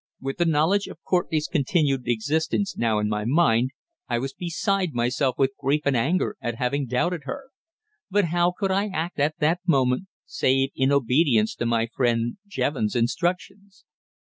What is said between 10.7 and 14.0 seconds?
in obedience to my friend Jevons' instructions?